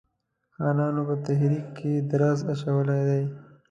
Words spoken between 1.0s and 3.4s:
په تحریک کې درز اچولی دی.